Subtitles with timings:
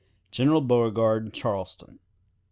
[0.31, 1.99] "General Beauregard, Charleston.